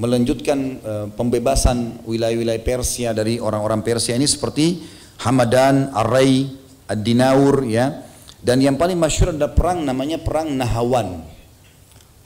melanjutkan 0.01 0.81
e, 0.81 1.13
pembebasan 1.13 2.09
wilayah-wilayah 2.09 2.65
Persia 2.65 3.13
dari 3.13 3.37
orang-orang 3.37 3.85
Persia 3.85 4.17
ini 4.17 4.25
seperti 4.25 4.81
Hamadan, 5.21 5.93
Ar-Rai, 5.93 6.57
Ad-Dinaur, 6.89 7.69
ya. 7.69 8.01
Dan 8.41 8.65
yang 8.65 8.81
paling 8.81 8.97
masyhur 8.97 9.37
ada 9.37 9.53
perang 9.53 9.85
namanya 9.85 10.25
perang 10.25 10.57
Nahawan. 10.57 11.36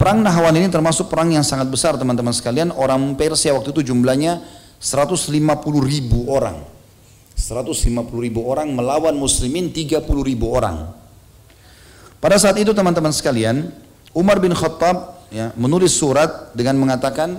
Perang 0.01 0.25
Nahawan 0.25 0.57
ini 0.57 0.73
termasuk 0.73 1.13
perang 1.13 1.29
yang 1.29 1.45
sangat 1.45 1.69
besar 1.69 1.93
teman-teman 2.01 2.33
sekalian. 2.33 2.73
Orang 2.73 3.21
Persia 3.21 3.53
waktu 3.53 3.69
itu 3.77 3.93
jumlahnya 3.93 4.41
150 4.81 5.29
ribu 5.85 6.25
orang. 6.33 6.65
150 7.37 8.09
ribu 8.17 8.49
orang 8.49 8.73
melawan 8.73 9.13
muslimin 9.13 9.69
30 9.69 10.01
ribu 10.25 10.57
orang. 10.57 10.89
Pada 12.17 12.41
saat 12.41 12.57
itu 12.57 12.73
teman-teman 12.73 13.13
sekalian, 13.13 13.77
Umar 14.17 14.41
bin 14.41 14.57
Khattab 14.57 15.29
ya, 15.29 15.53
menulis 15.53 15.93
surat 15.93 16.49
dengan 16.57 16.81
mengatakan 16.81 17.37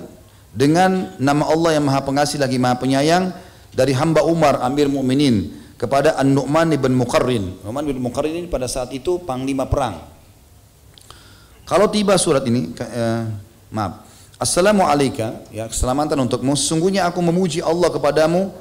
dengan 0.54 1.18
nama 1.18 1.49
Allah 1.49 1.82
yang 1.82 1.90
Maha 1.90 2.05
Pengasih 2.05 2.38
lagi 2.38 2.62
Maha 2.62 2.77
Penyayang 2.77 3.34
dari 3.73 3.98
hamba 3.98 4.21
Umar 4.21 4.62
Amir 4.62 4.85
Mukminin 4.85 5.49
kepada 5.82 6.13
An-Nu'man 6.13 6.77
bin 6.77 6.93
Muqarrin. 6.93 7.66
Nu'man 7.66 7.90
bin 7.90 7.98
Muqarrin 7.98 8.38
ini 8.38 8.46
pada 8.46 8.70
saat 8.70 8.93
itu 8.93 9.18
panglima 9.26 9.66
perang. 9.66 10.10
Kalau 11.71 11.88
tiba 11.88 12.20
surat 12.20 12.43
ini, 12.43 12.75
eh, 12.75 13.23
maaf. 13.71 14.03
Assalamualaikum, 14.35 15.39
ya 15.55 15.71
keselamatan 15.71 16.20
untukmu. 16.27 16.52
Sesungguhnya 16.59 17.07
aku 17.07 17.23
memuji 17.23 17.63
Allah 17.63 17.87
kepadamu 17.87 18.51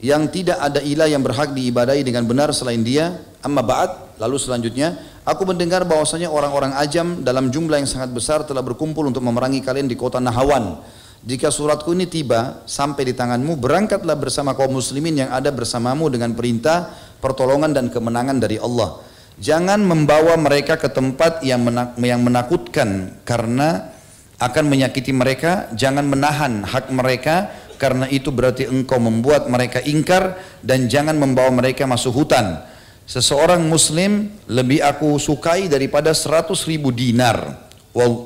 yang 0.00 0.24
tidak 0.32 0.56
ada 0.56 0.80
ilah 0.80 1.04
yang 1.04 1.20
berhak 1.20 1.52
diibadahi 1.52 2.00
dengan 2.00 2.24
benar 2.24 2.56
selain 2.56 2.80
dia. 2.80 3.20
Amma 3.44 3.60
ba'd, 3.60 4.16
lalu 4.16 4.40
selanjutnya, 4.40 4.96
aku 5.28 5.44
mendengar 5.44 5.84
bahwasanya 5.84 6.32
orang-orang 6.32 6.72
ajam 6.80 7.20
dalam 7.20 7.52
jumlah 7.52 7.84
yang 7.84 7.90
sangat 7.90 8.08
besar 8.16 8.48
telah 8.48 8.64
berkumpul 8.64 9.04
untuk 9.04 9.20
memerangi 9.20 9.60
kalian 9.60 9.84
di 9.84 10.00
kota 10.00 10.16
Nahawan. 10.16 10.80
Jika 11.20 11.52
suratku 11.52 11.92
ini 11.92 12.08
tiba 12.08 12.64
sampai 12.64 13.12
di 13.12 13.12
tanganmu, 13.12 13.60
berangkatlah 13.60 14.16
bersama 14.16 14.56
kaum 14.56 14.72
muslimin 14.72 15.20
yang 15.20 15.28
ada 15.36 15.52
bersamamu 15.52 16.08
dengan 16.08 16.32
perintah, 16.32 16.96
pertolongan 17.20 17.76
dan 17.76 17.92
kemenangan 17.92 18.40
dari 18.40 18.56
Allah. 18.56 19.04
Jangan 19.34 19.82
membawa 19.82 20.38
mereka 20.38 20.78
ke 20.78 20.86
tempat 20.86 21.42
yang, 21.42 21.66
yang 21.98 22.22
menakutkan 22.22 23.18
karena 23.26 23.90
akan 24.38 24.64
menyakiti 24.70 25.10
mereka, 25.10 25.70
jangan 25.74 26.06
menahan 26.06 26.62
hak 26.62 26.90
mereka 26.94 27.50
karena 27.74 28.06
itu 28.06 28.30
berarti 28.30 28.70
engkau 28.70 29.02
membuat 29.02 29.50
mereka 29.50 29.82
ingkar 29.82 30.38
dan 30.62 30.86
jangan 30.86 31.18
membawa 31.18 31.50
mereka 31.50 31.82
masuk 31.86 32.14
hutan. 32.14 32.62
Seseorang 33.04 33.60
muslim 33.66 34.32
lebih 34.48 34.80
aku 34.80 35.18
sukai 35.20 35.68
daripada 35.68 36.14
seratus 36.14 36.64
ribu 36.64 36.94
dinar. 36.94 37.68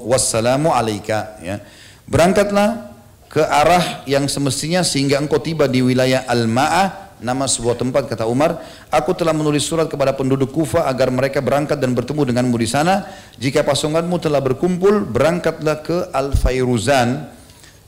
Wassalamu 0.07 0.71
alaika. 0.71 1.41
Ya. 1.43 1.65
Berangkatlah 2.07 2.95
ke 3.29 3.43
arah 3.43 4.07
yang 4.09 4.25
semestinya 4.31 4.81
sehingga 4.81 5.21
engkau 5.21 5.43
tiba 5.43 5.69
di 5.69 5.85
wilayah 5.85 6.25
Al-Ma'ah 6.25 7.08
nama 7.21 7.45
sebuah 7.47 7.79
tempat 7.79 8.07
kata 8.07 8.25
Umar 8.27 8.63
aku 8.91 9.15
telah 9.15 9.35
menulis 9.35 9.67
surat 9.67 9.87
kepada 9.91 10.15
penduduk 10.15 10.55
Kufa 10.55 10.87
agar 10.87 11.11
mereka 11.13 11.39
berangkat 11.43 11.79
dan 11.79 11.93
bertemu 11.93 12.35
denganmu 12.35 12.57
di 12.59 12.69
sana. 12.69 13.07
Jika 13.37 13.63
pasukanmu 13.63 14.17
telah 14.23 14.43
berkumpul 14.43 15.07
berangkatlah 15.07 15.77
ke 15.83 15.99
Al-Fairuzan. 16.11 17.39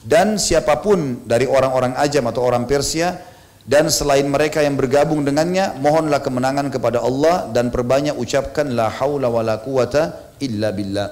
Dan 0.01 0.41
siapa 0.41 0.81
pun 0.81 1.29
dari 1.29 1.45
orang-orang 1.45 1.93
Ajam 1.93 2.25
atau 2.25 2.41
orang 2.41 2.65
Persia 2.65 3.21
dan 3.61 3.93
selain 3.93 4.25
mereka 4.25 4.65
yang 4.65 4.73
bergabung 4.73 5.21
dengannya 5.21 5.77
mohonlah 5.77 6.17
kemenangan 6.25 6.73
kepada 6.73 7.05
Allah 7.05 7.53
dan 7.53 7.69
perbanyak 7.69 8.17
ucapkan 8.17 8.73
la 8.73 8.89
haula 8.89 9.29
wala 9.29 9.61
quwata 9.61 10.33
illa 10.41 10.73
billah. 10.73 11.09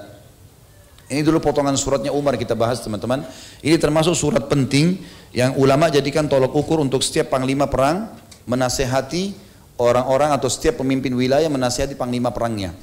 Ini 1.10 1.26
dulu 1.26 1.42
potongan 1.42 1.74
suratnya 1.74 2.14
Umar 2.14 2.38
kita 2.38 2.54
bahas 2.54 2.78
teman-teman. 2.82 3.26
Ini 3.62 3.74
termasuk 3.82 4.14
surat 4.14 4.46
penting 4.46 5.02
yang 5.34 5.58
ulama 5.58 5.90
jadikan 5.90 6.30
tolok 6.30 6.54
ukur 6.54 6.78
untuk 6.78 7.02
setiap 7.02 7.34
panglima 7.34 7.66
perang 7.66 8.10
menasehati 8.50 9.30
orang-orang 9.78 10.34
atau 10.34 10.50
setiap 10.50 10.82
pemimpin 10.82 11.14
wilayah 11.14 11.46
menasehati 11.46 11.94
panglima 11.94 12.34
perangnya. 12.34 12.74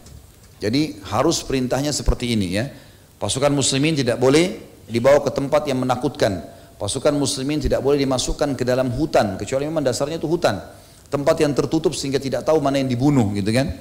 Jadi 0.57 1.03
harus 1.11 1.43
perintahnya 1.43 1.91
seperti 1.91 2.33
ini 2.33 2.47
ya. 2.55 2.65
Pasukan 3.19 3.51
muslimin 3.51 3.93
tidak 3.99 4.17
boleh 4.17 4.57
dibawa 4.87 5.19
ke 5.21 5.29
tempat 5.35 5.67
yang 5.69 5.83
menakutkan. 5.83 6.41
Pasukan 6.77 7.13
muslimin 7.13 7.61
tidak 7.61 7.81
boleh 7.81 7.99
dimasukkan 8.01 8.53
ke 8.55 8.63
dalam 8.63 8.93
hutan 8.93 9.35
kecuali 9.35 9.65
memang 9.65 9.85
dasarnya 9.85 10.17
itu 10.17 10.29
hutan. 10.29 10.57
Tempat 11.07 11.35
yang 11.41 11.53
tertutup 11.53 11.93
sehingga 11.93 12.21
tidak 12.21 12.45
tahu 12.45 12.61
mana 12.61 12.81
yang 12.81 12.89
dibunuh 12.89 13.33
gitu 13.33 13.49
kan. 13.53 13.73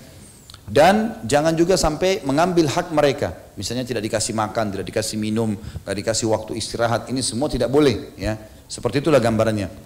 Dan 0.66 1.22
jangan 1.22 1.54
juga 1.54 1.78
sampai 1.78 2.26
mengambil 2.26 2.66
hak 2.66 2.90
mereka. 2.90 3.54
Misalnya 3.54 3.86
tidak 3.86 4.02
dikasih 4.10 4.34
makan, 4.34 4.74
tidak 4.74 4.86
dikasih 4.90 5.16
minum, 5.16 5.54
tidak 5.54 5.96
dikasih 6.02 6.26
waktu 6.26 6.58
istirahat. 6.58 7.06
Ini 7.06 7.22
semua 7.22 7.46
tidak 7.46 7.70
boleh. 7.70 8.18
ya 8.18 8.34
Seperti 8.66 8.98
itulah 8.98 9.22
gambarannya. 9.22 9.85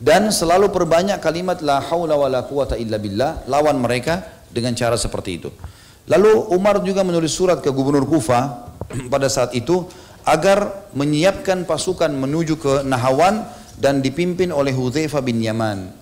Dan 0.00 0.32
selalu 0.32 0.72
perbanyak 0.72 1.20
kalimat 1.20 1.60
la 1.60 1.76
haula 1.76 2.16
wa 2.16 2.24
la 2.32 2.40
quwata 2.48 2.80
illa 2.80 2.96
billah. 2.96 3.44
Lawan 3.44 3.76
mereka 3.76 4.24
dengan 4.48 4.72
cara 4.72 4.96
seperti 4.96 5.30
itu. 5.36 5.52
Lalu 6.08 6.56
Umar 6.56 6.80
juga 6.80 7.04
menulis 7.04 7.36
surat 7.36 7.60
ke 7.60 7.68
gubernur 7.68 8.08
Kufa 8.08 8.72
pada 9.12 9.28
saat 9.28 9.52
itu 9.52 9.84
agar 10.24 10.88
menyiapkan 10.96 11.68
pasukan 11.68 12.08
menuju 12.08 12.56
ke 12.56 12.72
Nahawan 12.88 13.44
dan 13.76 14.00
dipimpin 14.00 14.48
oleh 14.50 14.72
Hudzaifah 14.72 15.20
bin 15.20 15.44
Yaman. 15.44 15.92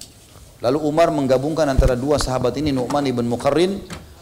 Lalu 0.62 0.78
Umar 0.82 1.10
menggabungkan 1.14 1.66
antara 1.70 1.94
dua 1.94 2.18
sahabat 2.18 2.54
ini 2.58 2.74
Nu'man 2.74 3.06
ibn 3.06 3.26
Muqarrin 3.26 3.78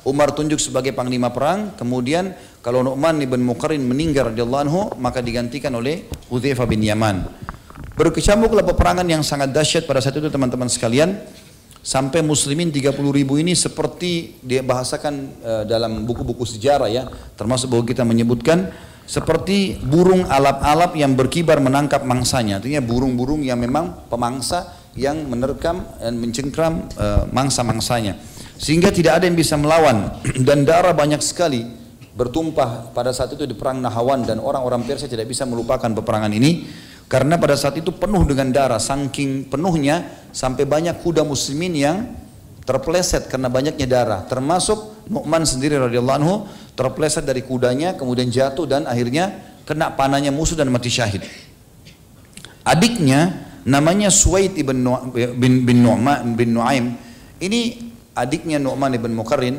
Umar 0.06 0.30
tunjuk 0.36 0.62
sebagai 0.62 0.92
panglima 0.92 1.32
perang 1.32 1.74
kemudian 1.74 2.36
kalau 2.60 2.84
Nu'man 2.84 3.18
ibn 3.24 3.40
Muqarrin 3.40 3.80
meninggal 3.80 4.30
radhiyallahu 4.30 4.62
anhu 4.68 4.80
maka 5.00 5.24
digantikan 5.24 5.72
oleh 5.74 6.04
Hudzaifah 6.28 6.68
bin 6.68 6.84
Yaman 6.84 7.24
berkecamuklah 7.96 8.62
peperangan 8.62 9.08
yang 9.08 9.24
sangat 9.24 9.50
dahsyat 9.50 9.88
pada 9.88 10.04
saat 10.04 10.14
itu 10.20 10.28
teman-teman 10.28 10.68
sekalian. 10.68 11.16
Sampai 11.86 12.18
muslimin 12.18 12.74
30 12.74 12.98
ribu 13.14 13.38
ini 13.38 13.54
seperti 13.54 14.42
dia 14.42 14.58
bahasakan 14.58 15.14
uh, 15.38 15.62
dalam 15.70 16.02
buku-buku 16.02 16.42
sejarah 16.42 16.90
ya. 16.90 17.06
Termasuk 17.38 17.70
bahwa 17.70 17.86
kita 17.86 18.02
menyebutkan 18.02 18.74
seperti 19.06 19.78
burung 19.86 20.26
alap-alap 20.26 20.98
yang 20.98 21.14
berkibar 21.14 21.62
menangkap 21.62 22.02
mangsanya. 22.02 22.58
Artinya 22.58 22.82
burung-burung 22.82 23.46
yang 23.46 23.62
memang 23.62 24.10
pemangsa 24.10 24.74
yang 24.98 25.30
menerkam 25.30 25.86
dan 26.02 26.18
mencengkram 26.18 26.90
uh, 26.98 27.30
mangsa-mangsanya. 27.30 28.18
Sehingga 28.58 28.90
tidak 28.90 29.22
ada 29.22 29.24
yang 29.30 29.38
bisa 29.38 29.54
melawan. 29.54 30.10
Dan 30.48 30.66
darah 30.66 30.96
banyak 30.96 31.22
sekali 31.22 31.62
bertumpah 32.16 32.90
pada 32.96 33.14
saat 33.14 33.30
itu 33.36 33.46
di 33.46 33.54
perang 33.54 33.78
Nahawan. 33.78 34.26
Dan 34.26 34.42
orang-orang 34.42 34.82
Persia 34.82 35.06
tidak 35.06 35.30
bisa 35.30 35.46
melupakan 35.46 35.86
peperangan 35.86 36.34
ini 36.34 36.66
karena 37.06 37.38
pada 37.38 37.54
saat 37.54 37.78
itu 37.78 37.94
penuh 37.94 38.22
dengan 38.26 38.50
darah 38.50 38.82
saking 38.82 39.46
penuhnya 39.46 40.26
sampai 40.34 40.66
banyak 40.66 41.00
kuda 41.00 41.22
muslimin 41.22 41.72
yang 41.74 41.96
terpleset 42.66 43.30
karena 43.30 43.46
banyaknya 43.46 43.86
darah 43.86 44.20
termasuk 44.26 45.06
Nu'man 45.06 45.46
sendiri 45.46 45.78
radhiyallahu 45.78 46.18
anhu 46.18 46.34
terpleset 46.74 47.22
dari 47.22 47.46
kudanya 47.46 47.94
kemudian 47.94 48.26
jatuh 48.26 48.66
dan 48.66 48.90
akhirnya 48.90 49.38
kena 49.62 49.94
panahnya 49.94 50.34
musuh 50.34 50.58
dan 50.58 50.66
mati 50.74 50.90
syahid 50.90 51.22
adiknya 52.66 53.46
namanya 53.66 54.08
Suwaid 54.14 54.54
ibn 54.54 54.86
Nu- 54.86 55.10
bin 55.14 55.66
bin 55.66 55.82
Nu'man 55.82 56.38
bin 56.38 56.54
Nuaim. 56.54 56.94
Ini 57.42 57.60
adiknya 58.14 58.62
Nu'man 58.62 58.94
ibn 58.94 59.12
Muqarrin. 59.12 59.58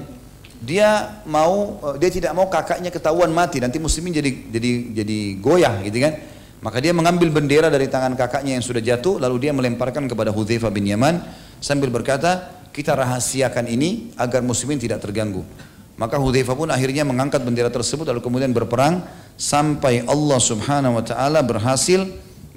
Dia 0.57 1.21
mau 1.29 1.77
eh, 1.93 1.95
dia 2.01 2.09
tidak 2.09 2.31
mau 2.33 2.47
kakaknya 2.49 2.89
ketahuan 2.89 3.29
mati 3.29 3.61
nanti 3.61 3.77
muslimin 3.77 4.15
jadi 4.15 4.31
jadi 4.49 4.71
jadi 5.03 5.19
goyah 5.37 5.75
gitu 5.85 5.99
kan. 6.01 6.13
Maka 6.57 6.81
dia 6.81 6.89
mengambil 6.89 7.29
bendera 7.29 7.69
dari 7.69 7.85
tangan 7.85 8.17
kakaknya 8.17 8.57
yang 8.57 8.65
sudah 8.65 8.81
jatuh 8.81 9.21
lalu 9.21 9.45
dia 9.45 9.53
melemparkan 9.53 10.09
kepada 10.09 10.33
Hudzaifah 10.33 10.73
bin 10.73 10.89
Yaman 10.89 11.21
sambil 11.61 11.93
berkata, 11.93 12.49
"Kita 12.73 12.97
rahasiakan 12.97 13.69
ini 13.69 14.13
agar 14.17 14.41
muslimin 14.41 14.81
tidak 14.81 15.05
terganggu." 15.05 15.45
Maka 15.97 16.17
Hudzaifah 16.17 16.57
pun 16.57 16.69
akhirnya 16.73 17.05
mengangkat 17.05 17.45
bendera 17.45 17.69
tersebut 17.69 18.09
lalu 18.09 18.21
kemudian 18.21 18.53
berperang 18.53 19.05
sampai 19.37 20.01
Allah 20.09 20.39
Subhanahu 20.41 20.97
wa 20.97 21.03
taala 21.05 21.45
berhasil 21.45 22.05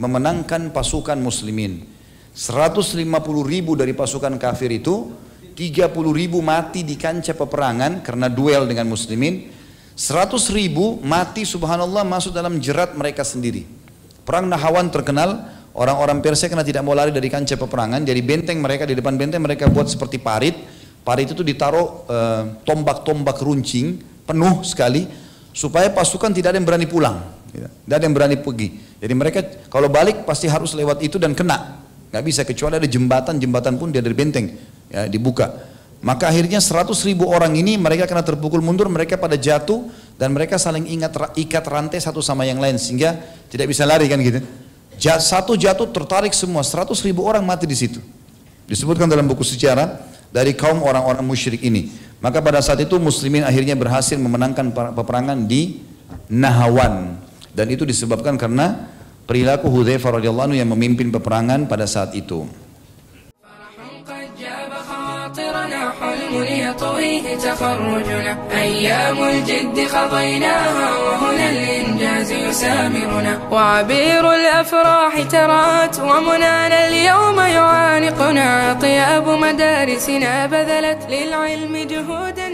memenangkan 0.01 0.73
pasukan 0.73 1.21
muslimin. 1.21 1.85
150 2.33 3.05
ribu 3.45 3.77
dari 3.77 3.93
pasukan 3.93 4.41
kafir 4.41 4.73
itu, 4.81 5.13
30 5.53 5.93
ribu 6.17 6.41
mati 6.41 6.81
di 6.81 6.97
kancah 6.97 7.37
peperangan 7.37 8.01
karena 8.01 8.33
duel 8.33 8.65
dengan 8.65 8.89
muslimin. 8.89 9.53
100 9.93 10.57
ribu 10.57 10.97
mati 11.05 11.45
subhanallah 11.45 12.01
masuk 12.09 12.33
dalam 12.33 12.57
jerat 12.57 12.97
mereka 12.97 13.21
sendiri. 13.21 13.80
Perang 14.31 14.47
Nahawan 14.47 14.95
terkenal, 14.95 15.43
orang-orang 15.75 16.23
Persia 16.23 16.47
karena 16.47 16.63
tidak 16.63 16.87
mau 16.87 16.95
lari 16.95 17.11
dari 17.11 17.27
kancah 17.27 17.59
peperangan, 17.59 18.07
jadi 18.07 18.23
benteng 18.23 18.63
mereka 18.63 18.87
di 18.87 18.95
depan 18.95 19.19
benteng 19.19 19.43
mereka 19.43 19.67
buat 19.67 19.91
seperti 19.91 20.23
parit. 20.23 20.55
Parit 21.03 21.35
itu 21.35 21.43
ditaruh 21.43 22.07
eh, 22.07 22.43
tombak-tombak 22.63 23.43
runcing 23.43 23.99
penuh 24.23 24.63
sekali 24.63 25.11
supaya 25.51 25.91
pasukan 25.91 26.31
tidak 26.31 26.55
ada 26.55 26.63
yang 26.63 26.69
berani 26.71 26.87
pulang, 26.87 27.19
gitu. 27.51 27.67
tidak 27.67 27.97
ada 27.99 28.05
yang 28.07 28.15
berani 28.15 28.37
pergi. 28.39 28.69
Jadi 29.03 29.15
mereka 29.19 29.41
kalau 29.67 29.91
balik 29.91 30.23
pasti 30.23 30.47
harus 30.47 30.79
lewat 30.79 31.03
itu 31.03 31.19
dan 31.19 31.35
kena, 31.35 31.83
nggak 32.15 32.23
bisa 32.23 32.47
kecuali 32.47 32.79
ada 32.79 32.87
jembatan, 32.87 33.35
jembatan 33.35 33.83
pun 33.83 33.91
dia 33.91 33.99
dari 33.99 34.15
benteng 34.15 34.47
ya, 34.95 35.11
dibuka. 35.11 35.51
Maka 36.07 36.31
akhirnya 36.31 36.63
100 36.63 36.87
ribu 37.03 37.27
orang 37.27 37.59
ini 37.59 37.75
mereka 37.75 38.07
kena 38.07 38.23
terpukul 38.23 38.63
mundur, 38.63 38.87
mereka 38.87 39.19
pada 39.19 39.35
jatuh 39.35 39.91
dan 40.21 40.37
mereka 40.37 40.61
saling 40.61 40.85
ingat 40.85 41.33
ikat 41.33 41.65
rantai 41.65 41.97
satu 41.97 42.21
sama 42.21 42.45
yang 42.45 42.61
lain 42.61 42.77
sehingga 42.77 43.17
tidak 43.49 43.73
bisa 43.73 43.89
lari 43.89 44.05
kan 44.05 44.21
gitu. 44.21 44.45
Satu 45.01 45.57
jatuh 45.57 45.89
tertarik 45.89 46.37
semua, 46.37 46.61
100 46.61 46.93
ribu 47.09 47.25
orang 47.25 47.41
mati 47.41 47.65
di 47.65 47.73
situ. 47.73 48.05
Disebutkan 48.69 49.09
dalam 49.09 49.25
buku 49.25 49.41
sejarah 49.41 49.97
dari 50.29 50.53
kaum 50.53 50.85
orang-orang 50.85 51.25
musyrik 51.25 51.65
ini. 51.65 51.89
Maka 52.21 52.45
pada 52.45 52.61
saat 52.61 52.85
itu 52.85 53.01
muslimin 53.01 53.49
akhirnya 53.49 53.73
berhasil 53.73 54.21
memenangkan 54.21 54.69
peperangan 54.93 55.49
di 55.49 55.81
Nahawan 56.29 57.17
dan 57.57 57.67
itu 57.73 57.89
disebabkan 57.89 58.37
karena 58.37 58.93
perilaku 59.25 59.73
Hudzaifah 59.73 60.21
radhiyallahu 60.21 60.53
yang 60.53 60.69
memimpin 60.69 61.09
peperangan 61.09 61.65
pada 61.65 61.89
saat 61.89 62.13
itu. 62.13 62.45
يطويه 66.35 67.37
تخرجنا 67.37 68.39
أيام 68.53 69.25
الجد 69.25 69.87
خضيناها 69.87 70.99
وهنا 70.99 71.51
الإنجاز 71.51 72.33
يسامرنا. 72.33 73.39
وعبير 73.51 74.35
الأفراح 74.35 75.23
ترات 75.31 76.01
ومنانا 76.01 76.89
اليوم 76.89 77.41
يعانقنا. 77.41 78.79
طياب 78.83 79.29
مدارسنا 79.29 80.47
بذلت 80.47 81.07
للعلم 81.11 81.77
جهودا 81.77 82.50